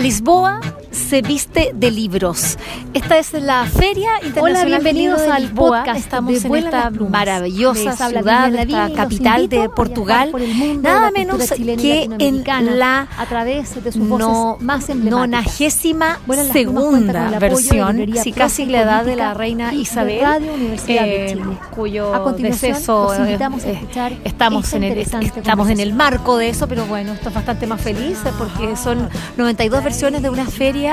Lisboa 0.00 0.60
se 1.00 1.22
viste 1.22 1.72
de 1.74 1.90
libros. 1.90 2.58
Esta 2.94 3.18
es 3.18 3.32
la 3.32 3.64
Feria 3.64 4.10
Internacional 4.22 4.66
Hola, 4.66 4.78
bienvenidos 4.78 5.22
de 5.22 5.30
al 5.32 5.42
Lisboa. 5.42 5.78
podcast 5.78 5.98
Estamos 5.98 6.44
en 6.44 6.54
esta 6.56 6.90
Plumas. 6.90 7.10
maravillosa 7.10 7.90
Les 7.90 7.96
ciudad, 7.96 8.54
esta 8.54 8.88
los 8.88 8.96
capital 8.96 9.48
de 9.48 9.68
Portugal, 9.68 10.30
por 10.30 10.40
nada 10.40 11.06
la 11.06 11.10
menos 11.10 11.50
que 11.50 12.08
en 12.18 12.44
la 12.78 13.08
a 13.16 13.26
través 13.26 13.82
de 13.82 13.92
sus 13.92 14.02
no, 14.02 14.58
más 14.60 14.88
nonagésima 14.94 16.18
segunda 16.52 17.38
versión, 17.38 17.96
Profe 17.96 18.32
casi 18.32 18.66
la 18.66 18.82
edad 18.82 19.04
de 19.04 19.16
la 19.16 19.34
reina 19.34 19.74
Isabel, 19.74 20.22
Radio 20.22 20.54
Universidad 20.54 21.04
de 21.04 21.26
eh, 21.26 21.28
Chile. 21.30 21.58
cuyo 21.74 22.14
A 22.14 22.22
continuación, 22.22 22.72
deceso 22.72 23.14
invitamos 23.18 23.64
a 23.64 23.68
eh, 23.68 23.72
escuchar 23.72 24.12
estamos 24.24 24.64
esta 24.64 24.76
en 24.76 24.84
el 24.84 24.98
estamos 24.98 25.68
en 25.70 25.80
el 25.80 25.92
marco 25.92 26.36
de 26.36 26.48
eso, 26.48 26.66
pero 26.68 26.84
bueno, 26.86 27.12
esto 27.12 27.28
es 27.28 27.34
bastante 27.34 27.66
más 27.66 27.80
feliz 27.80 28.18
eh, 28.24 28.30
porque 28.38 28.76
son 28.76 29.08
92 29.36 29.84
versiones 29.84 30.22
de 30.22 30.30
una 30.30 30.46
feria 30.46 30.89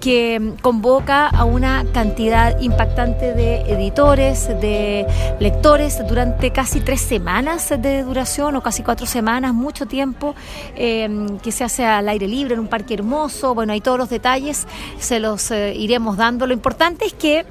que 0.00 0.38
mm, 0.40 0.60
convoca 0.62 1.28
a 1.28 1.44
una 1.44 1.84
cantidad 1.92 2.58
impactante 2.60 3.32
de 3.34 3.60
editores, 3.62 4.48
de 4.48 5.06
lectores 5.40 5.98
durante 6.08 6.50
casi 6.50 6.80
tres 6.80 7.00
semanas 7.00 7.68
de 7.78 8.02
duración 8.02 8.56
o 8.56 8.62
casi 8.62 8.82
cuatro 8.82 9.06
semanas, 9.06 9.54
mucho 9.54 9.86
tiempo, 9.86 10.34
eh, 10.74 11.08
que 11.42 11.52
se 11.52 11.64
hace 11.64 11.84
al 11.84 12.08
aire 12.08 12.26
libre 12.28 12.54
en 12.54 12.60
un 12.60 12.68
parque 12.68 12.94
hermoso. 12.94 13.54
Bueno, 13.54 13.72
hay 13.72 13.80
todos 13.80 13.98
los 13.98 14.08
detalles, 14.10 14.66
se 14.98 15.20
los 15.20 15.50
eh, 15.50 15.74
iremos 15.74 16.16
dando. 16.16 16.46
Lo 16.46 16.52
importante 16.52 17.04
es 17.06 17.12
que 17.14 17.44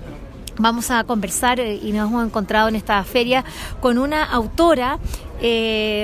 Vamos 0.57 0.89
a 0.89 1.03
conversar 1.03 1.59
eh, 1.59 1.75
y 1.83 1.91
nos 1.91 2.09
hemos 2.09 2.25
encontrado 2.25 2.69
en 2.69 2.77
esta 2.77 3.03
feria 3.03 3.43
con 3.81 3.97
una 3.97 4.23
autora, 4.23 4.99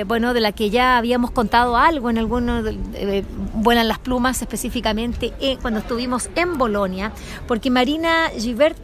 bueno, 0.06 0.34
de 0.34 0.40
la 0.40 0.52
que 0.52 0.68
ya 0.68 0.98
habíamos 0.98 1.30
contado 1.30 1.74
algo 1.78 2.10
en 2.10 2.18
alguno, 2.18 2.62
de- 2.62 2.76
eh, 2.92 3.24
vuelan 3.62 3.88
las 3.88 3.98
plumas 3.98 4.42
específicamente 4.42 5.32
eh, 5.40 5.56
cuando 5.62 5.80
estuvimos 5.80 6.28
en 6.34 6.58
Bolonia, 6.58 7.12
porque 7.46 7.70
Marina 7.70 8.30
Givert 8.36 8.78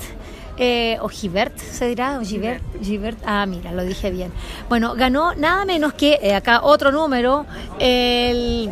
eh, 0.61 0.99
o 1.01 1.09
Givert, 1.09 1.57
se 1.57 1.87
dirá, 1.87 2.19
o 2.19 2.25
Givert, 2.25 2.65
Givert, 2.83 3.19
ah, 3.25 3.47
mira, 3.47 3.71
lo 3.71 3.85
dije 3.85 4.11
bien. 4.11 4.33
Bueno, 4.69 4.95
ganó 4.97 5.33
nada 5.37 5.65
menos 5.65 5.93
que, 5.93 6.19
eh, 6.21 6.35
acá 6.35 6.63
otro 6.63 6.91
número, 6.91 7.47
el, 7.79 8.69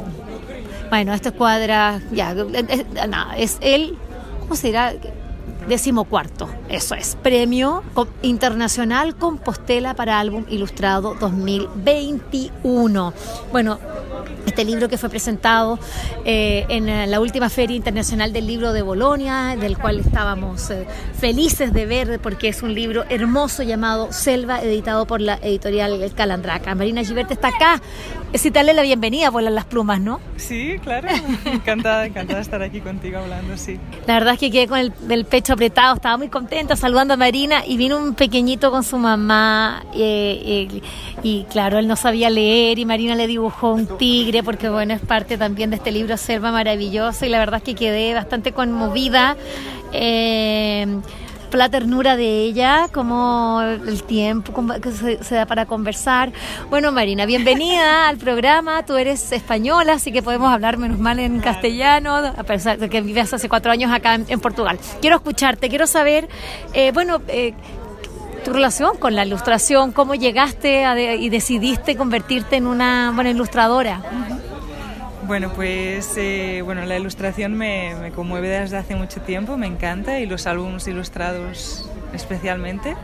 bueno, 0.90 1.14
esto 1.14 1.28
es 1.28 1.34
cuadra, 1.36 2.00
ya, 2.10 2.32
eh, 2.32 2.86
nada, 3.08 3.36
es 3.36 3.58
el, 3.60 3.96
¿cómo 4.40 4.56
se 4.56 4.66
dirá? 4.68 4.94
Decimocuarto, 5.68 6.48
eso 6.68 6.96
es, 6.96 7.16
Premio 7.22 7.84
Internacional 8.22 9.16
Compostela 9.16 9.94
para 9.94 10.18
Álbum 10.18 10.44
Ilustrado 10.48 11.14
2021. 11.20 13.12
Bueno, 13.52 13.78
este 14.56 14.64
libro 14.64 14.88
que 14.88 14.96
fue 14.96 15.10
presentado 15.10 15.78
eh, 16.24 16.64
en 16.70 16.88
eh, 16.88 17.06
la 17.06 17.20
última 17.20 17.50
Feria 17.50 17.76
Internacional 17.76 18.32
del 18.32 18.46
Libro 18.46 18.72
de 18.72 18.80
Bolonia, 18.80 19.54
del 19.60 19.76
cual 19.76 20.00
estábamos 20.00 20.70
eh, 20.70 20.86
felices 21.20 21.74
de 21.74 21.84
ver 21.84 22.20
porque 22.20 22.48
es 22.48 22.62
un 22.62 22.72
libro 22.72 23.04
hermoso 23.10 23.62
llamado 23.62 24.14
Selva, 24.14 24.62
editado 24.62 25.06
por 25.06 25.20
la 25.20 25.34
editorial 25.42 26.10
Calandraca. 26.14 26.74
Marina 26.74 27.04
Giverte 27.04 27.34
está 27.34 27.48
acá. 27.48 27.82
Es 28.32 28.50
darle 28.50 28.72
la 28.72 28.82
bienvenida, 28.82 29.30
vuelan 29.30 29.54
las 29.54 29.66
plumas, 29.66 30.00
¿no? 30.00 30.20
Sí, 30.36 30.78
claro. 30.82 31.08
Encantada, 31.44 32.06
encantada 32.06 32.38
de 32.38 32.42
estar 32.42 32.62
aquí 32.62 32.80
contigo 32.80 33.18
hablando, 33.18 33.56
sí. 33.56 33.78
La 34.06 34.14
verdad 34.14 34.34
es 34.34 34.40
que 34.40 34.50
quedé 34.50 34.68
con 34.68 34.78
el, 34.78 34.92
el 35.10 35.24
pecho 35.26 35.52
apretado, 35.52 35.96
estaba 35.96 36.16
muy 36.16 36.28
contenta 36.28 36.76
saludando 36.76 37.14
a 37.14 37.16
Marina 37.16 37.62
y 37.66 37.76
vino 37.76 37.98
un 37.98 38.14
pequeñito 38.14 38.70
con 38.70 38.84
su 38.84 38.98
mamá 38.98 39.84
eh, 39.94 40.68
eh, 40.72 40.82
y 41.22 41.44
claro, 41.44 41.78
él 41.78 41.86
no 41.88 41.96
sabía 41.96 42.30
leer 42.30 42.78
y 42.78 42.84
Marina 42.84 43.14
le 43.14 43.26
dibujó 43.26 43.72
un 43.72 43.98
tigre 43.98 44.42
porque 44.46 44.70
bueno, 44.70 44.94
es 44.94 45.00
parte 45.02 45.36
también 45.36 45.68
de 45.68 45.76
este 45.76 45.92
libro 45.92 46.16
Selva 46.16 46.50
Maravilloso 46.52 47.26
y 47.26 47.28
la 47.28 47.38
verdad 47.38 47.58
es 47.58 47.64
que 47.64 47.74
quedé 47.74 48.14
bastante 48.14 48.52
conmovida. 48.52 49.36
eh, 49.92 50.86
la 51.52 51.70
ternura 51.70 52.16
de 52.16 52.42
ella, 52.42 52.88
como 52.92 53.62
el 53.62 54.02
tiempo 54.02 54.52
que 54.82 54.90
se, 54.92 55.24
se 55.24 55.34
da 55.36 55.46
para 55.46 55.64
conversar. 55.64 56.30
Bueno, 56.68 56.92
Marina, 56.92 57.24
bienvenida 57.24 58.08
al 58.08 58.18
programa. 58.18 58.84
Tú 58.84 58.96
eres 58.96 59.32
española, 59.32 59.94
así 59.94 60.12
que 60.12 60.22
podemos 60.22 60.52
hablar 60.52 60.76
menos 60.76 60.98
mal 60.98 61.18
en 61.18 61.40
castellano, 61.40 62.14
a 62.16 62.42
pesar 62.42 62.76
de 62.78 62.90
que 62.90 63.00
vives 63.00 63.32
hace 63.32 63.48
cuatro 63.48 63.72
años 63.72 63.90
acá 63.90 64.16
en, 64.16 64.26
en 64.28 64.38
Portugal. 64.40 64.78
Quiero 65.00 65.16
escucharte, 65.16 65.70
quiero 65.70 65.86
saber, 65.86 66.28
eh, 66.74 66.90
bueno, 66.92 67.22
eh, 67.28 67.54
tu 68.44 68.52
relación 68.52 68.98
con 68.98 69.14
la 69.14 69.24
ilustración, 69.24 69.92
cómo 69.92 70.14
llegaste 70.14 70.84
a 70.84 70.94
de- 70.94 71.16
y 71.16 71.30
decidiste 71.30 71.96
convertirte 71.96 72.56
en 72.56 72.66
una 72.66 73.12
buena 73.14 73.30
ilustradora. 73.30 74.02
Bueno, 75.26 75.52
pues 75.52 76.12
eh, 76.16 76.62
bueno, 76.64 76.86
la 76.86 76.96
ilustración 76.96 77.54
me, 77.54 78.12
conmueve 78.14 78.48
desde 78.48 78.76
hace 78.76 78.94
mucho 78.94 79.20
tiempo, 79.20 79.56
me 79.56 79.66
encanta 79.66 80.20
y 80.20 80.26
los 80.26 80.46
álbumes 80.46 80.86
ilustrados 80.86 81.90
especialmente. 82.12 82.94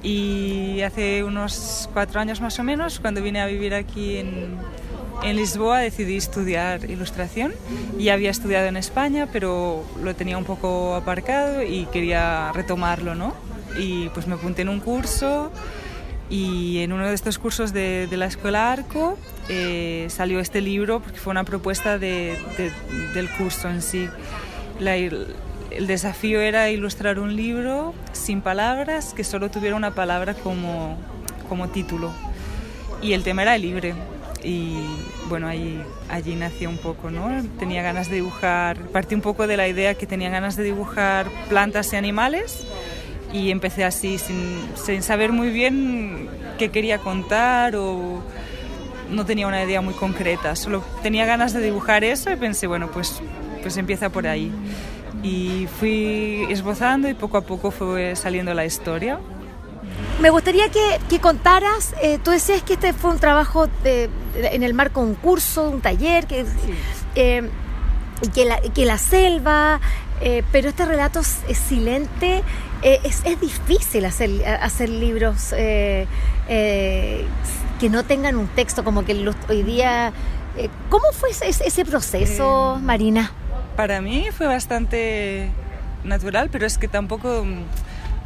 Y 0.00 0.80
hace 0.82 1.24
unos 1.24 1.90
cuatro 1.92 2.20
años 2.20 2.40
más 2.40 2.56
o 2.60 2.62
menos, 2.62 3.00
cuando 3.00 3.20
vine 3.20 3.40
a 3.40 3.46
vivir 3.46 3.74
aquí 3.74 4.18
en, 4.18 4.56
en 5.24 5.36
Lisboa, 5.36 5.80
decidí 5.80 6.16
estudiar 6.16 6.88
ilustración. 6.88 7.52
Y 7.98 8.10
había 8.10 8.30
estudiado 8.30 8.68
en 8.68 8.76
España, 8.76 9.28
pero 9.32 9.84
lo 10.00 10.14
tenía 10.14 10.38
un 10.38 10.44
poco 10.44 10.94
aparcado 10.94 11.64
y 11.64 11.86
quería 11.86 12.52
retomarlo, 12.52 13.16
¿no? 13.16 13.34
Y 13.76 14.08
pues 14.10 14.28
me 14.28 14.34
apunté 14.34 14.62
en 14.62 14.68
un 14.68 14.78
curso 14.78 15.50
y 16.30 16.78
en 16.78 16.92
uno 16.92 17.06
de 17.08 17.14
estos 17.14 17.38
cursos 17.38 17.72
de, 17.72 18.06
de 18.08 18.16
la 18.16 18.26
Escuela 18.26 18.72
Arco 18.72 19.18
eh, 19.48 20.06
salió 20.10 20.38
este 20.40 20.60
libro 20.60 21.00
porque 21.00 21.18
fue 21.18 21.32
una 21.32 21.44
propuesta 21.44 21.98
de- 21.98 22.38
de- 22.56 22.72
del 23.14 23.28
curso 23.30 23.68
en 23.68 23.82
sí. 23.82 24.08
La- 24.78 24.96
el 24.96 25.86
desafío 25.86 26.40
era 26.40 26.70
ilustrar 26.70 27.18
un 27.18 27.34
libro 27.36 27.94
sin 28.12 28.40
palabras 28.42 29.12
que 29.14 29.24
solo 29.24 29.50
tuviera 29.50 29.76
una 29.76 29.92
palabra 29.94 30.34
como, 30.34 30.96
como 31.48 31.68
título. 31.68 32.12
Y 33.02 33.12
el 33.12 33.22
tema 33.24 33.42
era 33.42 33.56
libre. 33.58 33.94
Y 34.42 34.78
bueno, 35.28 35.48
ahí, 35.48 35.82
allí 36.08 36.34
nació 36.34 36.70
un 36.70 36.78
poco, 36.78 37.10
¿no? 37.10 37.42
Tenía 37.58 37.82
ganas 37.82 38.08
de 38.08 38.16
dibujar, 38.16 38.78
partí 38.88 39.14
un 39.14 39.20
poco 39.20 39.46
de 39.46 39.56
la 39.56 39.68
idea 39.68 39.94
que 39.94 40.06
tenía 40.06 40.30
ganas 40.30 40.56
de 40.56 40.62
dibujar 40.64 41.26
plantas 41.48 41.92
y 41.92 41.96
animales 41.96 42.66
y 43.32 43.50
empecé 43.50 43.84
así 43.84 44.18
sin, 44.18 44.60
sin 44.74 45.02
saber 45.02 45.32
muy 45.32 45.50
bien 45.50 46.28
qué 46.58 46.70
quería 46.70 46.98
contar 46.98 47.76
o 47.76 48.22
no 49.10 49.24
tenía 49.26 49.46
una 49.46 49.62
idea 49.64 49.80
muy 49.80 49.94
concreta, 49.94 50.54
solo 50.56 50.84
tenía 51.02 51.26
ganas 51.26 51.52
de 51.52 51.60
dibujar 51.60 52.04
eso 52.04 52.30
y 52.30 52.36
pensé, 52.36 52.66
bueno, 52.66 52.88
pues, 52.90 53.20
pues 53.62 53.76
empieza 53.76 54.08
por 54.10 54.26
ahí. 54.26 54.52
Y 55.22 55.66
fui 55.78 56.46
esbozando 56.48 57.08
y 57.08 57.14
poco 57.14 57.36
a 57.36 57.40
poco 57.42 57.70
fue 57.70 58.14
saliendo 58.16 58.54
la 58.54 58.64
historia. 58.64 59.18
Me 60.20 60.30
gustaría 60.30 60.68
que, 60.68 60.98
que 61.08 61.18
contaras, 61.18 61.94
eh, 62.02 62.18
tú 62.22 62.30
decías 62.30 62.62
que 62.62 62.74
este 62.74 62.92
fue 62.92 63.10
un 63.10 63.18
trabajo 63.18 63.68
de- 63.82 64.08
en 64.36 64.62
el 64.62 64.74
marco 64.74 65.00
de 65.02 65.06
un 65.10 65.14
curso, 65.14 65.68
un 65.68 65.80
taller, 65.80 66.26
que, 66.26 66.44
eh, 67.16 67.48
y 68.22 68.28
que, 68.28 68.44
la, 68.44 68.60
que 68.60 68.84
la 68.84 68.96
selva, 68.98 69.80
eh, 70.20 70.42
pero 70.52 70.68
este 70.70 70.84
relato 70.84 71.20
es, 71.20 71.40
silente, 71.58 72.42
eh, 72.82 73.00
es, 73.04 73.22
es 73.24 73.40
difícil 73.40 74.04
hacer, 74.04 74.30
hacer 74.46 74.88
libros 74.88 75.52
eh, 75.56 76.06
eh, 76.48 77.24
que 77.78 77.88
no 77.88 78.04
tengan 78.04 78.36
un 78.36 78.46
texto, 78.48 78.84
como 78.84 79.04
que 79.04 79.14
los- 79.14 79.36
hoy 79.48 79.62
día... 79.62 80.12
eh, 80.56 80.68
¿Cómo 80.88 81.04
fue 81.12 81.30
ese, 81.30 81.48
ese 81.48 81.84
proceso, 81.84 82.76
Eh, 82.78 82.82
Marina? 82.82 83.32
Para 83.76 84.00
mí 84.00 84.26
fue 84.36 84.46
bastante 84.46 85.48
natural, 86.04 86.48
pero 86.52 86.66
es 86.66 86.76
que 86.76 86.88
tampoco 86.88 87.44
mm, 87.44 87.62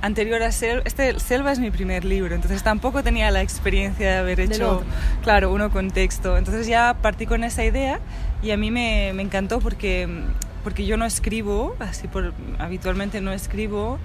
anterior 0.02 0.42
a 0.42 0.50
Selva, 0.52 0.82
este 0.84 1.18
Selva 1.20 1.52
es 1.52 1.58
mi 1.60 1.70
primer 1.70 2.04
libro, 2.04 2.34
entonces 2.34 2.62
tampoco 2.62 3.02
tenía 3.02 3.30
la 3.30 3.42
experiencia 3.42 4.06
de 4.10 4.16
haber 4.18 4.40
hecho, 4.40 4.82
claro, 5.22 5.52
uno 5.52 5.70
con 5.70 5.90
texto. 5.90 6.36
Entonces 6.36 6.66
ya 6.66 6.96
partí 7.00 7.26
con 7.26 7.44
esa 7.44 7.64
idea 7.64 8.00
y 8.42 8.50
a 8.50 8.56
mí 8.56 8.70
me, 8.70 9.12
me 9.14 9.22
encantó 9.22 9.60
porque, 9.60 10.08
porque 10.64 10.84
yo 10.86 10.96
no 10.96 11.04
escribo, 11.04 11.76
así 11.78 12.08
por, 12.08 12.32
habitualmente 12.58 13.20
no 13.20 13.32
escribo 13.32 13.98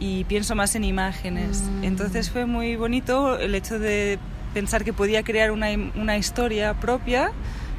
y 0.00 0.24
pienso 0.24 0.54
más 0.54 0.74
en 0.74 0.84
imágenes. 0.84 1.62
Mm. 1.80 1.84
Entonces 1.84 2.28
fue 2.30 2.44
muy 2.44 2.76
bonito 2.76 3.38
el 3.38 3.54
hecho 3.54 3.78
de 3.78 4.18
pensar 4.52 4.84
que 4.84 4.92
podía 4.92 5.22
crear 5.22 5.50
una, 5.52 5.68
una 5.94 6.18
historia 6.18 6.74
propia 6.74 7.30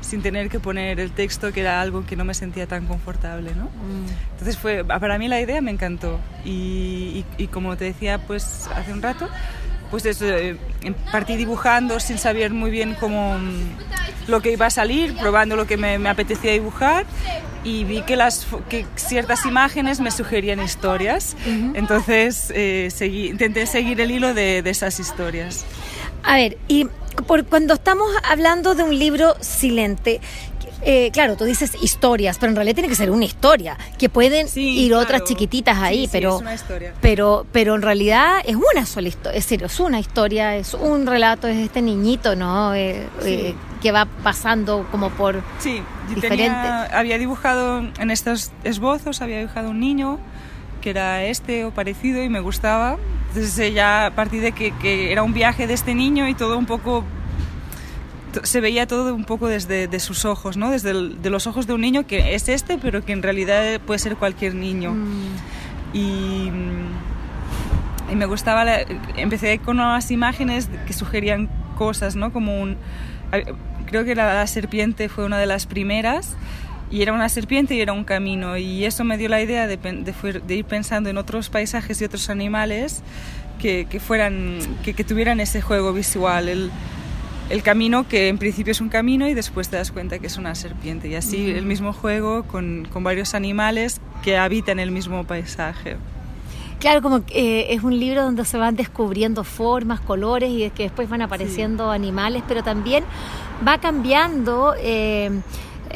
sin 0.02 0.22
tener 0.22 0.50
que 0.50 0.60
poner 0.60 1.00
el 1.00 1.12
texto, 1.12 1.54
que 1.54 1.62
era 1.62 1.80
algo 1.80 2.06
que 2.06 2.16
no 2.18 2.25
me 2.25 2.34
sentía 2.34 2.68
tan 2.68 2.88
confortable, 2.88 3.52
¿no? 3.56 3.70
Entonces 4.31 4.58
fue, 4.58 4.84
para 4.84 5.18
mí 5.18 5.28
la 5.30 5.40
idea 5.40 5.62
me 5.62 5.72
encantó 5.72 6.19
y, 6.44 7.24
y- 7.38 7.44
y 7.44 7.48
como 7.48 7.78
te 7.78 7.86
decía 7.86 8.18
pues 8.26 8.68
hace 8.76 8.92
un 8.92 9.02
rato, 9.02 9.30
pues 9.94 10.22
eh, 10.24 10.57
em- 10.81 10.95
partí 11.12 11.36
dibujando 11.36 12.00
sin 12.00 12.18
saber 12.18 12.51
muy 12.51 12.72
bien 12.72 12.95
cómo 13.00 13.38
mm, 13.38 14.28
lo 14.31 14.42
que 14.42 14.51
iba 14.51 14.66
a 14.66 14.69
salir, 14.72 15.16
probando 15.18 15.56
lo 15.56 15.68
que 15.68 15.78
me, 15.78 16.00
me 16.00 16.10
apetecía 16.10 16.51
dibujar 16.51 17.06
y 17.63 17.84
vi 17.84 18.01
que, 18.01 18.16
las, 18.16 18.48
que 18.69 18.88
ciertas 18.95 19.45
imágenes 19.45 20.00
me 20.00 20.10
sugerían 20.10 20.60
historias, 20.63 21.36
entonces 21.75 22.51
eh, 22.56 22.90
seguí- 22.92 23.30
intenté 23.30 23.68
seguir 23.68 24.01
el 24.01 24.10
hilo 24.10 24.34
de, 24.34 24.63
de 24.63 24.69
esas 24.72 25.00
historias. 25.00 25.63
A 26.24 26.38
ver, 26.38 26.57
y 26.68 26.88
por, 27.28 27.45
cuando 27.45 27.75
estamos 27.75 28.07
hablando 28.28 28.74
de 28.74 28.81
un 28.84 28.98
libro 28.98 29.36
silente, 29.42 30.19
eh, 30.85 31.09
claro, 31.12 31.35
tú 31.35 31.45
dices 31.45 31.75
historias, 31.81 32.38
pero 32.38 32.50
en 32.51 32.56
realidad 32.56 32.75
tiene 32.75 32.89
que 32.89 32.95
ser 32.95 33.09
una 33.12 33.25
historia, 33.25 33.77
que 33.97 34.09
pueden 34.09 34.47
Sí, 34.47 34.80
ir 34.81 34.89
claro. 34.89 35.03
otras 35.03 35.24
chiquititas 35.24 35.77
ahí, 35.80 36.01
Sí, 36.01 36.06
sí, 36.06 36.09
pero, 36.13 36.35
es 36.35 36.41
una 36.41 36.53
historia. 36.56 36.94
pero, 37.01 37.45
pero 37.51 37.75
en 37.75 37.81
realidad 37.81 38.38
es 38.45 38.56
una 38.56 38.85
sola 38.85 39.07
historia, 39.07 39.38
es 39.38 39.45
decir, 39.45 39.63
es 39.63 39.80
una 39.80 40.00
historia, 40.00 40.56
es 40.56 40.74
un 40.74 41.06
relato, 41.06 41.47
es 41.47 41.57
este 41.57 41.81
niñito, 41.81 42.35
¿no? 42.35 42.74
Eh, 42.74 43.07
Sí. 43.21 43.30
eh, 43.33 43.56
que 43.81 43.91
va 43.91 44.06
pasando 44.06 44.88
como 44.91 45.09
por... 45.09 45.41
Sí, 45.59 45.81
tenía- 46.21 46.83
había 46.97 47.18
dibujado 47.18 47.80
en 48.00 48.12
estos 48.12 48.51
esbozos, 48.63 49.21
había 49.21 49.39
dibujado 49.39 49.69
un 49.71 49.80
niño 49.80 50.19
que 50.81 50.89
era 50.91 51.24
este 51.25 51.65
o 51.65 51.71
parecido 51.71 52.24
y 52.24 52.30
me 52.30 52.39
gustaba. 52.39 52.97
Entonces 53.30 53.57
eh, 53.59 53.74
ya 53.74 54.06
a 54.07 54.12
partir 54.12 54.41
de 54.41 54.51
que, 54.51 54.71
que 54.77 55.12
era 55.12 55.24
un 55.24 55.33
viaje 55.33 55.65
de 55.68 55.74
este 55.74 55.95
niño 55.95 56.27
y 56.27 56.33
todo 56.33 56.57
un 56.57 56.65
poco 56.65 57.03
se 58.44 58.62
veía 58.62 58.88
todo 58.88 59.13
un 59.13 59.24
poco 59.25 59.47
desde 59.47 59.88
de 59.88 60.00
sus 60.00 60.25
ojos, 60.25 60.57
¿no? 60.57 60.71
Desde 60.71 60.91
el- 60.91 61.21
de 61.21 61.30
los 61.30 61.45
ojos 61.47 61.68
de 61.68 61.74
un 61.74 61.81
niño 61.81 62.06
que 62.07 62.33
es 62.35 62.50
este, 62.50 62.77
pero 62.77 63.03
que 63.06 63.13
en 63.13 63.21
realidad 63.24 63.80
puede 63.85 64.00
ser 64.00 64.15
cualquier 64.15 64.56
niño. 64.56 64.91
Mm, 64.91 65.35
Y, 65.95 66.50
y 68.12 68.15
me 68.15 68.25
gustaba, 68.25 68.63
la- 68.63 68.81
empecé 69.15 69.59
con 69.59 69.80
unas 69.80 70.09
imágenes 70.12 70.69
que 70.88 70.94
sugerían 70.94 71.50
cosas, 71.77 72.15
¿no? 72.15 72.31
Como 72.33 72.59
un, 72.62 72.77
creo 73.85 74.03
que 74.03 74.15
la, 74.15 74.33
la 74.33 74.47
serpiente 74.47 75.09
fue 75.09 75.25
una 75.25 75.38
de 75.38 75.45
las 75.45 75.65
primeras 75.65 76.35
y 76.91 77.01
era 77.01 77.13
una 77.13 77.30
serpiente 77.30 77.75
y 77.75 77.81
era 77.81 77.94
un 77.94 78.03
camino 78.03 78.57
y 78.57 78.85
eso 78.85 79.03
me 79.03 79.18
dio 79.18 79.30
la 79.30 79.41
idea 79.41 79.68
de, 79.68 79.80
ir 80.50 80.65
pensando 80.65 81.09
en 81.09 81.18
otros 81.18 81.50
paisajes 81.50 82.01
y 82.01 82.06
otros 82.06 82.30
animales 82.30 83.01
que, 83.59 83.88
que 83.89 84.00
fueran, 84.00 84.57
que, 84.83 84.94
que 84.94 85.03
tuvieran 85.03 85.39
ese 85.39 85.62
juego 85.62 85.94
visual, 85.94 86.50
el, 86.50 86.71
el 87.54 87.62
camino 87.62 88.08
que 88.08 88.30
en 88.30 88.40
principio 88.40 88.72
es 88.72 88.82
un 88.82 88.90
camino 88.90 89.28
y 89.28 89.36
después 89.36 89.70
te 89.70 89.76
das 89.76 89.92
cuenta 89.92 90.18
que 90.18 90.26
es 90.26 90.38
una 90.38 90.56
serpiente 90.56 91.08
y 91.08 91.14
así 91.14 91.52
el 91.52 91.66
mismo 91.66 91.94
juego 91.94 92.46
con, 92.46 92.88
con 92.92 93.04
varios 93.04 93.36
animales 93.36 94.02
que 94.24 94.38
habitan 94.38 94.80
el 94.80 94.90
mismo 94.90 95.24
paisaje. 95.24 95.98
Claro, 96.80 97.04
como 97.04 97.24
que, 97.24 97.60
eh, 97.60 97.74
es 97.76 97.84
un 97.84 98.00
libro 98.00 98.24
donde 98.24 98.44
se 98.44 98.58
van 98.58 98.76
descubriendo 98.76 99.44
formas, 99.44 100.00
colores 100.00 100.50
y 100.50 100.68
que 100.72 100.84
después 100.84 101.08
van 101.08 101.22
apareciendo 101.22 101.92
animales, 101.92 102.42
pero 102.48 102.64
también 102.64 103.04
va 103.66 103.78
cambiando. 103.78 104.74
eh, 104.80 105.30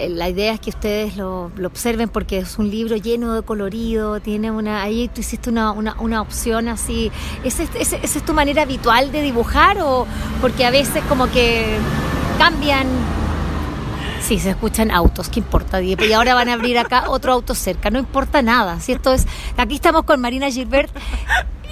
la 0.09 0.29
idea 0.29 0.53
es 0.53 0.59
que 0.59 0.69
ustedes 0.69 1.17
lo, 1.17 1.51
observen 1.65 2.09
porque 2.09 2.39
es 2.39 2.59
un 2.59 2.69
libro 2.69 2.95
lleno 2.95 3.33
de 3.33 3.41
colorido, 3.41 4.19
tiene 4.19 4.51
una, 4.51 4.83
ahí 4.83 5.09
tú 5.13 5.21
hiciste 5.21 5.49
una, 5.49 5.71
una, 5.71 5.95
una 5.99 6.21
opción 6.21 6.67
así. 6.67 7.11
¿Esa 7.43 7.63
es, 7.63 8.25
tu 8.25 8.33
manera 8.33 8.61
habitual 8.61 9.11
de 9.11 9.21
dibujar 9.21 9.77
o 9.81 10.05
porque 10.41 10.65
a 10.65 10.71
veces 10.71 11.03
como 11.09 11.29
que 11.31 11.77
cambian 12.37 12.87
Sí, 14.21 14.39
se 14.39 14.49
escuchan 14.49 14.91
autos, 14.91 15.29
¿qué 15.29 15.39
importa? 15.39 15.81
Y 15.81 15.95
ahora 16.11 16.33
van 16.33 16.49
a 16.49 16.53
abrir 16.53 16.77
acá 16.77 17.05
otro 17.07 17.31
auto 17.31 17.55
cerca, 17.55 17.89
no 17.91 17.99
importa 17.99 18.41
nada. 18.41 18.79
Si 18.79 18.91
esto 18.91 19.13
es, 19.13 19.25
aquí 19.55 19.75
estamos 19.75 20.03
con 20.03 20.19
Marina 20.19 20.49
Gilbert 20.49 20.91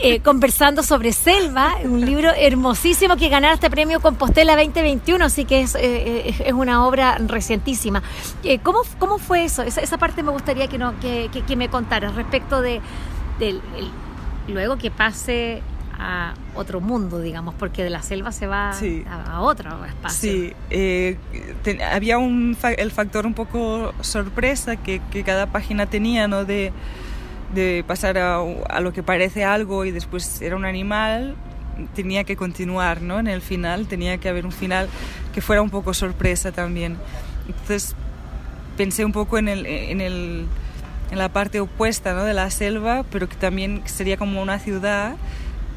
eh, 0.02 0.20
conversando 0.20 0.84
sobre 0.84 1.12
Selva, 1.14 1.76
un 1.84 2.06
libro 2.06 2.32
hermosísimo 2.36 3.16
que 3.16 3.30
ganara 3.30 3.54
este 3.56 3.70
premio 3.70 4.00
Compostela 4.02 4.56
2021, 4.56 5.24
así 5.26 5.46
que 5.46 5.62
es, 5.62 5.76
eh, 5.76 6.30
es- 6.30 6.40
es 6.42 6.54
una 6.54 6.86
obra 6.86 7.18
recientísima. 7.20 8.04
Eh, 8.44 8.60
¿cómo, 8.60 8.80
¿Cómo 9.00 9.18
fue 9.20 9.46
eso? 9.46 9.64
Esa, 9.64 9.82
esa 9.82 9.98
parte 9.98 10.22
me 10.24 10.32
gustaría 10.32 10.68
que, 10.68 10.78
no, 10.78 11.00
que, 11.00 11.30
que- 11.32 11.42
que 11.44 11.56
me 11.56 11.70
contaras 11.70 12.16
respecto 12.16 12.62
de 12.62 12.82
del 13.40 13.62
el- 13.78 14.54
luego 14.54 14.78
que 14.78 14.92
pase 14.92 15.62
a 15.98 16.34
otro 16.56 16.82
mundo, 16.82 17.20
digamos, 17.22 17.56
porque 17.56 17.84
de 17.84 17.90
la 17.90 18.02
selva 18.02 18.32
se 18.34 18.48
va 18.48 18.74
Sí. 18.74 19.04
a, 19.10 19.38
a 19.38 19.42
otro 19.42 19.86
espacio. 19.86 20.30
Sí, 20.32 20.54
eh, 20.70 21.18
había 21.90 22.18
un 22.18 22.56
fa- 22.60 22.74
el 22.74 22.92
factor 22.92 23.26
un 23.26 23.34
poco 23.34 23.94
sorpresa 24.02 24.76
que, 24.76 25.02
que 25.10 25.24
cada 25.24 25.48
página 25.48 25.86
tenía, 25.86 26.28
¿no? 26.28 26.44
De, 26.44 26.74
de 27.54 27.84
pasar 27.88 28.18
a, 28.18 28.40
a 28.70 28.80
lo 28.82 28.92
que 28.94 29.04
parece 29.04 29.44
algo 29.44 29.86
y 29.86 29.92
después 29.92 30.42
era 30.42 30.56
un 30.56 30.66
animal, 30.66 31.36
tenía 31.94 32.24
que 32.24 32.36
continuar, 32.36 33.02
¿no? 33.02 33.20
En 33.20 33.28
el 33.28 33.42
final 33.42 33.88
tenía 33.88 34.18
que 34.18 34.30
haber 34.30 34.46
un 34.46 34.52
final 34.52 34.88
que 35.34 35.42
fuera 35.42 35.62
un 35.62 35.70
poco 35.70 35.94
sorpresa 35.94 36.52
también. 36.52 36.98
Entonces 37.48 37.96
pensé 38.78 39.06
un 39.06 39.12
poco 39.12 39.38
en, 39.38 39.48
el, 39.48 39.66
en, 39.66 40.02
el, 40.02 40.46
en 41.12 41.18
la 41.18 41.30
parte 41.30 41.60
opuesta 41.60 42.14
¿no? 42.14 42.24
de 42.24 42.34
la 42.34 42.50
selva, 42.50 43.04
pero 43.12 43.30
que 43.30 43.36
también 43.36 43.82
sería 43.86 44.18
como 44.18 44.42
una 44.42 44.60
ciudad, 44.60 45.16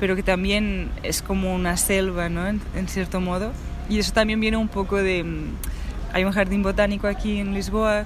pero 0.01 0.17
que 0.17 0.23
también 0.23 0.91
es 1.03 1.23
como 1.23 1.55
una 1.55 1.77
selva, 1.77 2.29
¿no? 2.29 2.47
en, 2.47 2.61
en 2.75 2.89
cierto 2.89 3.21
modo. 3.21 3.53
Y 3.89 3.99
eso 3.99 4.13
también 4.13 4.41
viene 4.41 4.57
un 4.57 4.69
poco 4.69 4.97
de... 4.97 5.23
mm, 5.25 5.55
Hay 6.13 6.25
un 6.25 6.33
jardín 6.33 6.63
botánico 6.63 7.07
aquí 7.07 7.39
en 7.39 7.55
Lisboa 7.55 8.05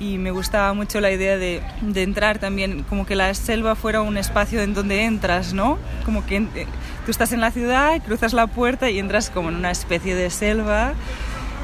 y 0.00 0.18
me 0.18 0.30
gustaba 0.30 0.74
mucho 0.74 1.00
la 1.00 1.10
idea 1.10 1.36
de, 1.36 1.62
entrar 1.94 2.38
también, 2.38 2.82
como 2.84 3.06
que 3.06 3.14
la 3.14 3.32
selva 3.34 3.74
fuera 3.74 4.02
un 4.02 4.16
espacio 4.16 4.62
en 4.62 4.74
donde 4.74 5.04
entras, 5.04 5.54
¿no? 5.54 5.78
Como 6.04 6.26
que 6.26 6.36
eh, 6.36 6.66
tú 7.04 7.10
estás 7.10 7.32
en 7.32 7.40
la 7.40 7.50
ciudad, 7.50 8.02
cruzas 8.02 8.32
la 8.32 8.46
puerta 8.46 8.90
y 8.90 8.98
entras 8.98 9.30
como 9.30 9.48
en 9.48 9.56
una 9.56 9.70
especie 9.70 10.14
de 10.14 10.30
selva 10.30 10.94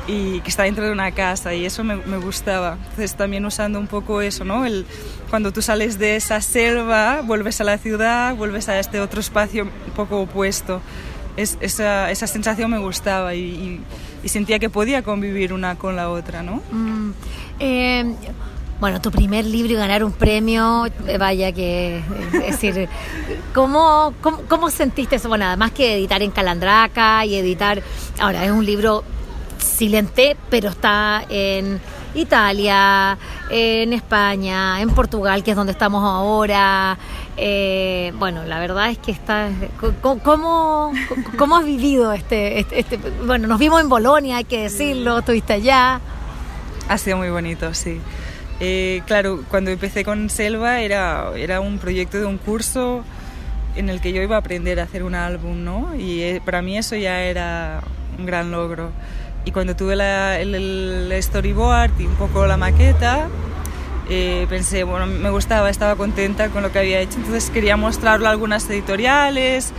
y 0.07 0.41
que 0.41 0.49
está 0.49 0.65
dentro 0.65 0.85
de 0.85 0.93
una 0.93 1.13
casa 1.13 1.55
y 1.55 1.65
eso 1.65 1.85
me, 1.85 1.97
me 1.97 2.19
gustaba. 2.19 2.79
Entonces 2.91 3.15
también 3.15 3.45
usando 3.45 3.79
un 3.79 3.87
poco 3.87 4.23
eso, 4.23 4.45
¿no? 4.45 4.65
El, 4.65 4.87
cuando 5.29 5.53
tú 5.53 5.63
sales 5.63 5.99
de 5.99 6.17
esa 6.17 6.41
selva, 6.41 7.23
vuelves 7.23 7.61
a 7.61 7.65
la 7.65 7.79
ciudad, 7.79 8.35
vuelves 8.35 8.69
a 8.69 8.79
este 8.79 9.01
otro 9.01 9.21
espacio 9.21 9.65
un 9.65 9.93
poco 9.95 10.21
opuesto. 10.21 10.81
Es, 11.37 11.57
esa, 11.61 12.11
esa 12.11 12.27
sensación 12.27 12.71
me 12.71 12.79
gustaba 12.79 13.35
y, 13.35 13.41
y- 13.41 13.81
y 14.23 14.29
sentía 14.29 14.59
que 14.59 14.69
podía 14.69 15.03
convivir 15.03 15.53
una 15.53 15.77
con 15.77 15.97
la 15.97 16.11
otra, 16.11 16.43
¿no? 16.43 16.61
Mm, 16.71 17.11
eh, 17.61 18.15
bueno, 18.81 19.01
tu 19.01 19.11
primer 19.11 19.45
libro 19.47 19.73
y 19.73 19.77
ganar 19.77 20.05
un 20.05 20.13
premio, 20.13 20.87
eh, 21.07 21.17
vaya 21.19 21.53
que, 21.53 21.99
eh, 21.99 22.03
es 22.47 22.61
decir, 22.61 22.89
¿cómo, 23.55 24.13
cómo, 24.21 24.41
cómo 24.49 24.71
sentiste 24.71 25.17
eso? 25.17 25.29
Bueno, 25.29 25.47
además 25.47 25.71
que 25.73 25.95
editar 25.97 26.21
en 26.23 26.31
Calandraca 26.31 27.25
y 27.25 27.35
editar, 27.37 27.83
ahora 28.19 28.45
es 28.45 28.51
un 28.51 28.65
libro 28.67 29.05
silente, 29.59 30.37
pero 30.51 30.71
está 30.71 31.25
en 31.29 31.81
Italia, 32.15 33.17
en 33.51 33.93
España, 33.93 34.81
en 34.81 34.91
Portugal, 34.91 35.43
que 35.45 35.51
es 35.53 35.57
donde 35.57 35.73
estamos 35.73 36.03
ahora. 36.05 36.99
Eh, 37.43 38.13
bueno, 38.19 38.45
la 38.45 38.59
verdad 38.59 38.91
es 38.91 38.99
que 38.99 39.11
está... 39.13 39.49
¿Cómo, 40.03 40.93
cómo, 41.39 41.57
has 41.57 41.65
vivido 41.65 42.13
este, 42.13 42.59
este, 42.61 42.81
este- 42.81 42.99
Bueno, 43.25 43.49
nos 43.49 43.59
vimos 43.59 43.81
en 43.81 43.89
Bolonia, 43.89 44.37
hay 44.37 44.45
que 44.45 44.63
decirlo, 44.65 45.21
estuviste 45.21 45.55
allá. 45.55 46.01
Ha 46.89 46.99
sido 46.99 47.17
muy 47.17 47.31
bonito, 47.31 47.73
sí. 47.73 47.99
Eh, 48.61 49.01
claro, 49.07 49.43
cuando 49.49 49.71
empecé 49.71 50.05
con 50.05 50.29
Selva 50.29 50.81
era, 50.81 51.31
era 51.35 51.61
un 51.61 51.79
proyecto 51.79 52.19
de 52.19 52.27
un 52.27 52.37
curso 52.37 53.03
en 53.75 53.89
el 53.89 54.03
que 54.03 54.13
yo 54.13 54.21
iba 54.21 54.37
a 54.37 54.41
aprender 54.41 54.79
a 54.79 54.83
hacer 54.83 55.03
un 55.03 55.15
álbum, 55.15 55.65
¿no? 55.65 55.95
Y 55.97 56.21
eh, 56.21 56.43
para 56.45 56.61
mí 56.61 56.77
eso 56.77 56.95
ya 56.95 57.23
era 57.23 57.81
un 58.19 58.27
gran 58.27 58.51
logro. 58.51 58.91
Y 59.47 59.53
cuando 59.53 59.75
tuve 59.75 59.97
la- 59.97 60.39
el, 60.39 60.55
el 61.11 61.23
storyboard 61.23 61.93
y 62.01 62.05
un 62.05 62.17
poco 62.17 62.47
la 62.47 62.59
maqueta, 62.59 63.29
eh, 64.11 64.47
pensé, 64.49 64.85
bueno, 64.85 65.07
me 65.07 65.31
gustaba, 65.31 65.71
estaba 65.71 65.97
contenta 65.97 66.49
con 66.49 66.63
lo 66.63 66.71
que 66.73 66.81
había 66.81 67.01
hecho, 67.01 67.17
entonces 67.19 67.49
quería 67.51 67.77
mostrarlo 67.77 68.27
a 68.27 68.31
algunas 68.31 68.69
editoriales, 68.69 69.73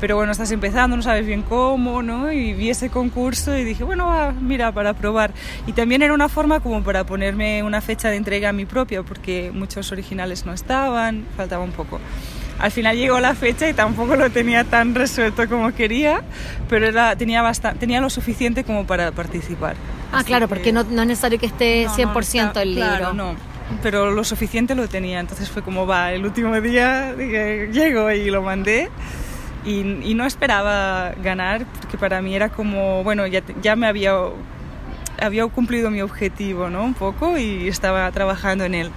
pero 0.00 0.16
bueno, 0.16 0.32
estás 0.32 0.50
empezando, 0.50 0.96
no 0.96 1.02
sabes 1.02 1.26
bien 1.26 1.42
cómo, 1.42 2.02
¿no? 2.02 2.30
Y 2.32 2.52
vi 2.52 2.70
ese 2.70 2.90
concurso 2.90 3.56
y 3.56 3.64
dije, 3.64 3.84
bueno, 3.84 4.32
mira, 4.40 4.70
para 4.72 4.92
probar. 4.94 5.32
Y 5.66 5.72
también 5.72 6.02
era 6.02 6.12
una 6.12 6.28
forma 6.28 6.60
como 6.60 6.82
para 6.82 7.04
ponerme 7.04 7.62
una 7.62 7.80
fecha 7.80 8.10
de 8.10 8.16
entrega 8.16 8.50
a 8.50 8.52
mi 8.52 8.64
propia, 8.66 9.02
porque 9.02 9.50
muchos 9.54 9.90
originales 9.92 10.44
no 10.46 10.52
estaban, 10.52 11.24
faltaba 11.36 11.64
un 11.64 11.72
poco. 11.72 12.00
Al 12.58 12.70
final 12.70 12.96
llegó 12.96 13.18
la 13.18 13.34
fecha 13.34 13.68
y 13.68 13.74
tampoco 13.74 14.14
lo 14.14 14.30
tenía 14.30 14.62
tan 14.64 14.94
resuelto 14.94 15.48
como 15.48 15.72
quería, 15.72 16.22
pero 16.68 16.86
era, 16.86 17.16
tenía, 17.16 17.42
bastante, 17.42 17.80
tenía 17.80 18.00
lo 18.00 18.10
suficiente 18.10 18.62
como 18.62 18.86
para 18.86 19.10
participar. 19.10 19.74
Ah, 20.12 20.18
Así 20.18 20.26
claro, 20.26 20.46
que- 20.46 20.54
porque 20.54 20.72
no, 20.72 20.84
no 20.84 21.02
es 21.02 21.08
necesario 21.08 21.38
que 21.40 21.46
esté 21.46 21.84
no, 21.86 21.94
100% 21.96 22.14
no, 22.44 22.48
está- 22.48 22.62
el 22.62 22.74
libro. 22.74 22.88
Claro, 22.90 23.14
no. 23.14 23.53
Pero 23.82 24.10
lo 24.10 24.24
suficiente 24.24 24.74
lo 24.74 24.88
tenía. 24.88 25.20
Entonces 25.20 25.48
fue 25.50 25.62
como, 25.62 25.86
va, 25.86 26.12
el 26.12 26.24
último 26.24 26.60
día 26.60 27.14
dije, 27.14 27.68
llego 27.72 28.10
y 28.10 28.30
lo 28.30 28.42
mandé. 28.42 28.88
Y, 29.64 29.80
y 30.10 30.14
no 30.14 30.26
esperaba 30.26 31.12
ganar, 31.22 31.64
porque 31.80 31.96
para 31.96 32.20
mí 32.20 32.34
era 32.36 32.50
como, 32.50 33.02
bueno, 33.02 33.26
ya, 33.26 33.42
ya 33.62 33.76
me 33.76 33.86
había, 33.86 34.14
había 35.22 35.46
cumplido 35.46 35.90
mi 35.90 36.02
objetivo, 36.02 36.68
¿no? 36.68 36.84
Un 36.84 36.92
poco 36.94 37.38
y 37.38 37.66
estaba 37.68 38.10
trabajando 38.12 38.64
en 38.64 38.74
él. 38.74 38.90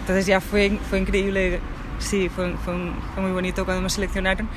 Entonces 0.00 0.26
ya 0.26 0.40
fue, 0.42 0.78
fue 0.90 0.98
increíble, 0.98 1.60
sí, 1.98 2.28
fue, 2.28 2.52
fue, 2.62 2.74
un- 2.74 2.94
fue 3.14 3.22
muy 3.22 3.32
bonito 3.32 3.64
cuando 3.64 3.82
me 3.82 3.88
seleccionaron. 3.90 4.48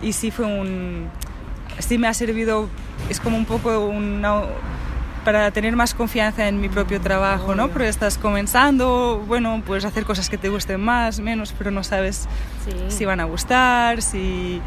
Y 0.00 0.12
sí 0.12 0.30
fue 0.30 0.46
un... 0.46 1.08
Sí 1.80 1.98
me 1.98 2.06
ha 2.06 2.14
servido, 2.14 2.68
es 3.10 3.18
como 3.18 3.36
un 3.36 3.46
poco 3.46 3.80
una, 3.80 4.42
para 5.24 5.50
tener 5.50 5.74
más 5.76 5.94
confianza 5.94 6.48
en 6.48 6.60
mi 6.60 6.68
propio 6.68 7.00
trabajo, 7.00 7.54
¿no? 7.54 7.68
Porque 7.68 7.88
estás 7.88 8.18
comenzando, 8.18 9.22
bueno, 9.26 9.62
puedes 9.66 9.84
hacer 9.84 10.04
cosas 10.04 10.28
que 10.28 10.36
te 10.38 10.48
gusten 10.48 10.80
más, 10.80 11.20
menos, 11.20 11.54
pero 11.56 11.70
no 11.70 11.82
sabes 11.82 12.28
Sí. 12.64 12.72
si 12.88 13.04
van 13.04 13.20
a 13.20 13.24
gustar, 13.24 14.02
si 14.02 14.60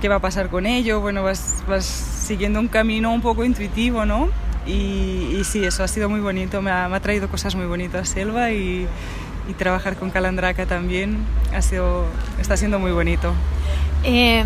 qué 0.00 0.08
va 0.08 0.16
a 0.16 0.20
pasar 0.20 0.48
con 0.48 0.66
ello. 0.66 1.00
Bueno, 1.00 1.22
vas, 1.22 1.62
vas 1.68 1.84
siguiendo 1.84 2.60
un 2.60 2.68
camino 2.68 3.12
un 3.12 3.22
poco 3.22 3.44
intuitivo, 3.44 4.04
¿no? 4.04 4.28
Y, 4.66 5.36
y, 5.38 5.44
sí, 5.44 5.62
eso 5.64 5.82
ha 5.84 5.88
sido 5.88 6.08
muy 6.08 6.20
bonito, 6.20 6.62
me 6.62 6.70
ha, 6.70 6.88
me 6.88 6.96
ha 6.96 7.00
traído 7.00 7.28
cosas 7.28 7.54
muy 7.54 7.66
bonitas 7.66 8.08
Selva 8.08 8.50
y, 8.50 8.86
y, 9.48 9.52
trabajar 9.52 9.96
con 9.96 10.08
Calandraca 10.10 10.64
también 10.64 11.18
ha 11.54 11.60
sido, 11.60 12.06
está 12.40 12.56
siendo 12.56 12.78
muy 12.78 12.92
bonito. 12.92 13.34
Eh, 14.04 14.44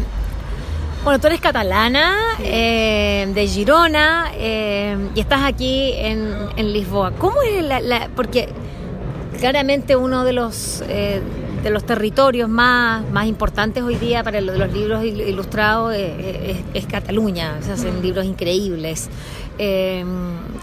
bueno, 1.05 1.19
tú 1.21 1.27
eres 1.29 1.41
catalana, 1.41 2.17
eh, 2.43 3.31
de 3.35 3.47
Girona, 3.47 4.33
eh, 4.35 4.97
y 5.15 5.21
estás 5.21 5.43
aquí 5.45 5.93
en, 5.95 6.35
en 6.57 6.73
Lisboa. 6.73 7.13
¿Cómo 7.13 7.43
es 7.43 7.65
la, 7.65 7.81
la, 7.81 8.09
Porque 8.15 8.49
claramente 9.39 9.97
uno 9.97 10.25
de 10.25 10.33
los... 10.33 10.83
Eh, 10.89 11.23
de 11.59 11.71
los 11.71 11.85
territorios 11.85 12.49
más, 12.49 13.03
más 13.11 13.27
importantes 13.27 13.83
hoy 13.83 13.97
día 13.97 14.23
para 14.23 14.41
lo 14.41 14.53
de 14.53 14.59
los 14.59 14.73
libros 14.73 15.05
ilustrados 15.05 15.93
es, 15.93 16.13
es, 16.21 16.57
es 16.73 16.87
Cataluña, 16.87 17.61
se 17.63 17.73
hacen 17.73 18.01
libros 18.01 18.25
increíbles. 18.25 19.11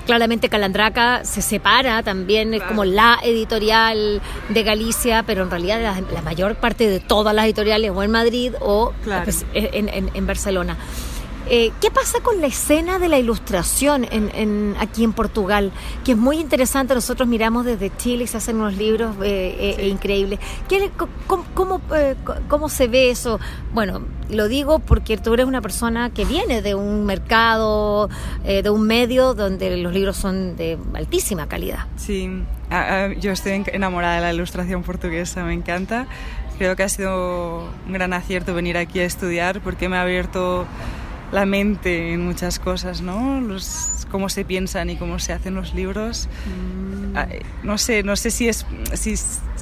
Claramente 0.06 0.50
Calandraca 0.50 1.26
se 1.26 1.42
separa 1.42 2.04
también, 2.04 2.54
es 2.54 2.64
como 2.64 2.86
la 2.86 3.20
editorial 3.24 4.22
de 4.50 4.64
Galicia, 4.64 5.24
pero 5.24 5.44
en 5.44 5.50
realidad 5.50 5.82
la, 5.82 6.00
la, 6.14 6.22
mayor 6.22 6.56
parte 6.56 6.88
de 6.88 7.00
todas 7.00 7.34
las 7.34 7.46
editoriales 7.46 7.92
o 7.92 8.04
en 8.04 8.12
Madrid 8.12 8.54
o 8.60 8.94
claro. 9.04 9.24
pues, 9.24 9.46
en, 9.54 9.90
en, 9.90 10.12
en 10.14 10.28
Barcelona. 10.28 10.78
Eh, 11.48 11.72
¿Qué 11.82 11.92
pasa 11.92 12.20
con 12.22 12.42
la 12.42 12.48
escena 12.48 12.98
de 13.00 13.08
la 13.08 13.20
ilustración 13.20 14.06
en, 14.10 14.32
en, 14.34 14.75
aquí 14.80 15.04
en 15.04 15.14
Portugal? 15.14 15.72
Que 16.04 16.14
es 16.14 16.18
muy 16.18 16.40
interesante. 16.40 16.96
Nosotros 16.96 17.28
miramos 17.28 17.66
desde 17.66 17.96
Chile 17.96 18.24
y 18.24 18.28
se 18.28 18.38
hacen 18.38 18.58
unos 18.58 18.75
libros 18.75 19.16
eh, 19.22 19.75
sí. 19.78 19.82
eh, 19.84 19.88
increíbles. 19.90 20.40
¿Qué, 20.68 20.92
cómo, 21.28 21.46
cómo, 21.54 21.82
eh, 21.96 22.16
¿Cómo 22.48 22.70
se 22.70 22.88
ve 22.88 23.10
eso? 23.10 23.40
Bueno, 23.74 24.02
lo 24.30 24.48
digo 24.48 24.80
porque 24.80 25.18
tú 25.18 25.34
eres 25.34 25.46
una 25.46 25.62
persona 25.62 26.10
que 26.10 26.25
viene 26.25 26.62
de 26.62 26.75
un 26.75 27.06
mercado, 27.06 28.10
eh, 28.44 28.64
de 28.64 28.70
un 28.70 28.88
medio 28.88 29.34
donde 29.34 29.78
los 29.78 29.94
libros 29.94 30.18
son 30.18 30.56
de 30.56 30.78
altísima 30.94 31.48
calidad. 31.48 31.86
Sí, 31.96 32.30
yo 33.20 33.32
estoy 33.32 33.64
enamorada 33.68 34.16
de 34.16 34.22
la 34.22 34.34
ilustración 34.34 34.84
portuguesa, 34.84 35.44
me 35.44 35.54
encanta. 35.54 36.08
Creo 36.58 36.75
que 36.75 36.84
ha 36.84 36.90
sido 36.90 37.68
un 37.86 37.94
gran 37.94 38.14
acierto 38.14 38.54
venir 38.54 38.78
aquí 38.78 39.00
a 39.00 39.06
estudiar 39.06 39.60
porque 39.62 39.90
me 39.90 39.98
ha 39.98 40.02
abierto 40.02 40.66
la 41.36 41.46
mente 41.46 42.13
en 42.13 42.22
muchas 42.22 42.60
cosas, 42.60 43.01
¿no? 43.01 43.42
Los, 43.42 44.08
cómo 44.10 44.30
se 44.30 44.46
piensan 44.46 44.89
y 44.89 44.96
cómo 44.96 45.20
se 45.20 45.34
hacen 45.34 45.54
los 45.54 45.74
libros. 45.74 46.30
Mm. 46.46 47.65
No 47.68 47.77
sé, 47.77 48.04
no 48.04 48.15
sé 48.15 48.32
si 48.32 48.48
es, 48.48 48.65
si 48.94 49.15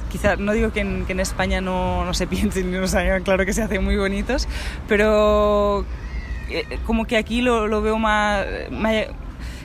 quizá, 0.08 0.36
no 0.36 0.52
digo 0.52 0.72
que 0.72 0.80
en, 0.80 1.04
que 1.04 1.12
en 1.12 1.20
España 1.20 1.60
no, 1.60 2.04
no, 2.04 2.14
se 2.14 2.28
piensen, 2.28 2.70
no 2.70 2.86
sé, 2.86 3.20
claro 3.24 3.44
que 3.44 3.52
se 3.52 3.62
hacen 3.62 3.82
muy 3.82 3.96
bonitos, 3.96 4.46
pero 4.86 5.84
eh, 6.48 6.78
como 6.86 7.06
que 7.06 7.16
aquí 7.16 7.42
lo, 7.42 7.66
lo 7.66 7.82
veo 7.82 7.98
más, 7.98 8.46
más, 8.70 8.94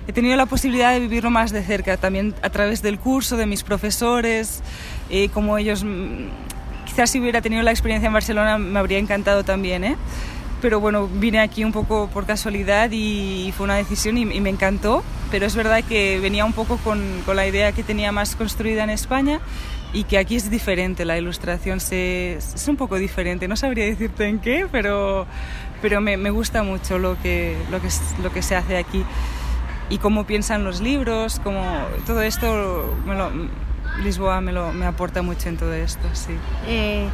he 0.07 0.11
tenido 0.11 0.35
la 0.35 0.47
posibilidad 0.47 0.91
de 0.91 1.01
vivirlo 1.01 1.29
más 1.29 1.51
de 1.51 1.61
cerca, 1.61 1.97
también 1.97 2.33
a 2.41 2.49
través 2.49 2.81
del 2.81 2.97
curso, 2.97 3.37
de 3.37 3.45
mis 3.45 3.61
profesores, 3.61 4.63
eh, 5.11 5.29
como 5.29 5.59
ellos, 5.59 5.85
quizás 6.87 7.11
si 7.11 7.19
hubiera 7.19 7.41
tenido 7.41 7.61
la 7.61 7.69
experiencia 7.69 8.07
en 8.07 8.13
Barcelona 8.13 8.57
me 8.57 8.79
habría 8.79 8.97
encantado 8.97 9.43
también, 9.43 9.83
¿eh? 9.83 9.95
Pero 10.61 10.79
bueno, 10.79 11.07
vine 11.07 11.39
aquí 11.39 11.63
un 11.63 11.71
poco 11.71 12.09
por 12.13 12.25
casualidad 12.25 12.89
y 12.91 13.53
fue 13.55 13.65
una 13.65 13.75
decisión 13.75 14.17
y, 14.17 14.21
y 14.21 14.41
me 14.41 14.49
encantó, 14.49 15.03
pero 15.31 15.45
es 15.45 15.55
verdad 15.55 15.83
que 15.83 16.19
venía 16.19 16.45
un 16.45 16.53
poco 16.53 16.77
con, 16.77 17.21
con, 17.25 17.35
la 17.35 17.47
idea 17.47 17.71
que 17.71 17.83
tenía 17.83 18.11
más 18.11 18.35
construida 18.35 18.83
en 18.83 18.89
España 18.89 19.39
y 19.93 20.03
que 20.03 20.17
aquí 20.17 20.35
es 20.35 20.49
diferente, 20.49 21.05
la 21.05 21.17
ilustración 21.17 21.79
se, 21.79 22.33
es 22.33 22.67
un 22.67 22.77
poco 22.77 22.97
diferente, 22.97 23.47
no 23.47 23.55
sabría 23.55 23.85
decirte 23.85 24.27
en 24.27 24.39
qué, 24.39 24.67
pero, 24.71 25.25
pero 25.81 26.01
me, 26.01 26.17
me 26.17 26.29
gusta 26.29 26.63
mucho 26.63 26.99
lo 26.99 27.19
que, 27.21 27.55
lo, 27.71 27.81
que, 27.81 27.89
lo 28.21 28.31
que 28.31 28.41
se 28.41 28.55
hace 28.55 28.77
aquí. 28.77 29.03
Y 29.91 29.97
cómo 29.97 30.25
piensan 30.25 30.63
los 30.63 30.81
libros, 30.81 31.39
como 31.43 31.65
todo 32.05 32.21
esto 32.21 32.95
me 33.07 33.15
lo, 33.15 33.31
Lisboa 34.03 34.41
me, 34.41 34.51
lo, 34.51 34.71
me 34.73 34.85
aporta 34.85 35.21
mucho 35.21 35.49
en 35.49 35.57
todo 35.57 35.73
esto, 35.73 36.07
sí. 36.13 36.33
Eh, 36.67 37.07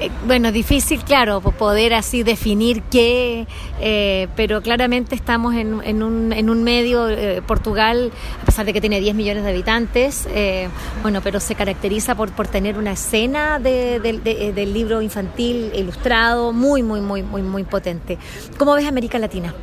eh, 0.00 0.10
bueno, 0.26 0.50
difícil, 0.50 1.04
claro, 1.04 1.40
poder 1.40 1.94
así 1.94 2.24
definir 2.24 2.82
qué, 2.90 3.46
eh, 3.80 4.26
pero 4.34 4.60
claramente 4.60 5.14
estamos 5.14 5.54
en, 5.54 5.74
un, 6.02 6.32
en 6.32 6.50
un, 6.50 6.64
medio, 6.64 7.08
eh, 7.08 7.42
Portugal, 7.46 8.10
a 8.42 8.44
pesar 8.44 8.66
de 8.66 8.72
que 8.72 8.80
tiene 8.80 8.98
10 8.98 9.14
millones 9.14 9.44
de 9.44 9.50
habitantes, 9.50 10.26
eh, 10.34 10.68
bueno, 11.02 11.20
pero 11.22 11.38
se 11.38 11.54
caracteriza 11.54 12.16
por, 12.16 12.32
por 12.32 12.48
tener 12.48 12.76
una 12.76 12.92
escena 12.92 13.60
de, 13.60 14.00
del 14.00 14.74
libro 14.74 15.00
infantil 15.00 15.70
ilustrado 15.74 16.52
muy, 16.52 16.82
muy, 16.82 17.00
muy, 17.00 17.22
muy, 17.22 17.42
muy 17.42 17.62
potente. 17.62 18.18
¿Cómo 18.58 18.74
ves 18.74 18.86
América 18.86 19.18
Latina? 19.20 19.54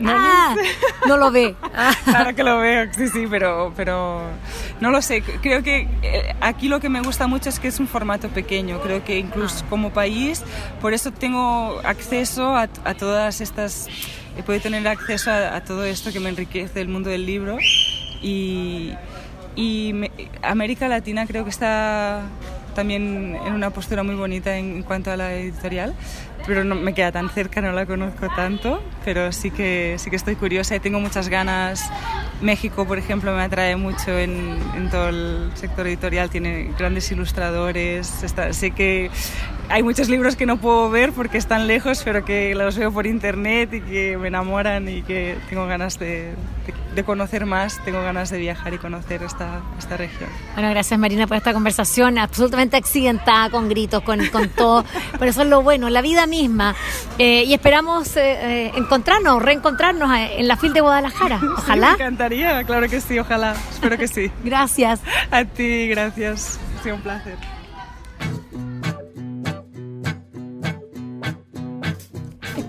No, 0.00 0.12
ah, 0.14 0.56
no 1.08 1.16
lo 1.16 1.30
ve. 1.30 1.54
claro 2.04 2.34
que 2.34 2.42
lo 2.42 2.58
veo, 2.58 2.92
sí, 2.92 3.08
sí, 3.08 3.26
pero, 3.28 3.72
pero 3.76 4.22
no 4.80 4.90
lo 4.90 5.02
sé. 5.02 5.22
Creo 5.22 5.62
que 5.62 5.88
eh, 6.02 6.34
aquí 6.40 6.68
lo 6.68 6.80
que 6.80 6.88
me 6.88 7.02
gusta 7.02 7.26
mucho 7.26 7.50
es 7.50 7.60
que 7.60 7.68
es 7.68 7.78
un 7.78 7.86
formato 7.86 8.28
pequeño. 8.28 8.80
Creo 8.80 9.04
que 9.04 9.18
incluso 9.18 9.62
ah. 9.64 9.66
como 9.68 9.90
país, 9.90 10.42
por 10.80 10.94
eso 10.94 11.12
tengo 11.12 11.80
acceso 11.84 12.56
a, 12.56 12.68
a 12.84 12.94
todas 12.94 13.40
estas, 13.40 13.88
he 14.38 14.42
podido 14.42 14.62
tener 14.62 14.88
acceso 14.88 15.30
a, 15.30 15.54
a, 15.56 15.62
todo 15.62 15.84
esto 15.84 16.12
que 16.12 16.20
me 16.20 16.30
enriquece 16.30 16.80
el 16.80 16.88
mundo 16.88 17.10
del 17.10 17.26
libro. 17.26 17.58
Y, 18.22 18.92
y 19.54 19.92
me, 19.92 20.10
América 20.42 20.88
Latina 20.88 21.26
creo 21.26 21.44
que 21.44 21.50
está 21.50 22.22
también 22.80 23.36
en 23.44 23.52
una 23.52 23.68
postura 23.68 24.02
muy 24.02 24.14
bonita 24.14 24.56
en, 24.56 24.82
cuanto 24.82 25.10
a 25.10 25.16
la 25.18 25.34
editorial 25.34 25.94
pero 26.46 26.64
no 26.64 26.74
me 26.74 26.94
queda 26.94 27.12
tan 27.12 27.28
cerca, 27.28 27.60
no 27.60 27.72
la 27.72 27.84
conozco 27.84 28.26
tanto, 28.34 28.82
pero 29.04 29.30
sí 29.32 29.50
que, 29.50 29.96
sí 29.98 30.08
que 30.08 30.16
estoy 30.16 30.36
curiosa 30.36 30.74
y 30.74 30.80
tengo 30.80 30.98
muchas 30.98 31.28
ganas. 31.28 31.90
México, 32.40 32.86
por 32.86 32.96
ejemplo, 32.96 33.36
me 33.36 33.42
atrae 33.42 33.76
mucho 33.76 34.18
en, 34.18 34.58
en 34.74 34.88
todo 34.88 35.10
el 35.10 35.50
sector 35.52 35.86
editorial, 35.86 36.30
tiene 36.30 36.72
grandes 36.78 37.12
ilustradores, 37.12 38.22
está, 38.22 38.54
sé 38.54 38.70
que 38.70 39.10
hay 39.70 39.82
muchos 39.82 40.08
libros 40.08 40.36
que 40.36 40.46
no 40.46 40.58
puedo 40.58 40.90
ver 40.90 41.12
porque 41.12 41.38
están 41.38 41.66
lejos, 41.66 42.02
pero 42.04 42.24
que 42.24 42.54
los 42.54 42.76
veo 42.76 42.92
por 42.92 43.06
internet 43.06 43.72
y 43.72 43.80
que 43.80 44.16
me 44.18 44.28
enamoran 44.28 44.88
y 44.88 45.02
que 45.02 45.36
tengo 45.48 45.66
ganas 45.66 45.98
de, 45.98 46.34
de, 46.66 46.74
de 46.94 47.04
conocer 47.04 47.46
más, 47.46 47.82
tengo 47.84 48.02
ganas 48.02 48.30
de 48.30 48.38
viajar 48.38 48.74
y 48.74 48.78
conocer 48.78 49.22
esta, 49.22 49.60
esta 49.78 49.96
región. 49.96 50.28
Bueno, 50.54 50.70
gracias 50.70 50.98
Marina 50.98 51.26
por 51.26 51.36
esta 51.36 51.52
conversación 51.52 52.18
absolutamente 52.18 52.76
accidentada, 52.76 53.50
con 53.50 53.68
gritos, 53.68 54.02
con, 54.02 54.26
con 54.26 54.48
todo, 54.48 54.84
pero 55.18 55.30
eso 55.30 55.42
es 55.42 55.48
lo 55.48 55.62
bueno, 55.62 55.88
la 55.88 56.02
vida 56.02 56.26
misma. 56.26 56.74
Eh, 57.18 57.44
y 57.46 57.54
esperamos 57.54 58.16
eh, 58.16 58.66
eh, 58.66 58.72
encontrarnos, 58.74 59.40
reencontrarnos 59.42 60.10
en 60.16 60.48
la 60.48 60.56
FIL 60.56 60.72
de 60.72 60.80
Guadalajara. 60.80 61.40
Ojalá. 61.56 61.90
Sí, 61.90 61.96
me 61.98 62.04
encantaría, 62.04 62.64
claro 62.64 62.88
que 62.88 63.00
sí, 63.00 63.18
ojalá. 63.18 63.54
Espero 63.70 63.96
que 63.98 64.08
sí. 64.08 64.30
gracias. 64.44 65.00
A 65.30 65.44
ti, 65.44 65.88
gracias. 65.88 66.58
Ha 66.78 66.82
sido 66.82 66.96
un 66.96 67.02
placer. 67.02 67.59